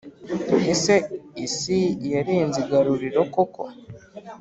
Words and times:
Ese 0.73 0.93
isi 1.45 1.79
yarenze 2.13 2.57
igaruriro 2.63 3.21
koko 3.33 3.63